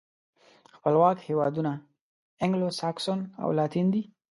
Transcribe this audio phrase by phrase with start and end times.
[0.75, 1.73] خپلواک هېوادونه
[2.43, 4.03] انګلو ساکسوسن او لاتین دي.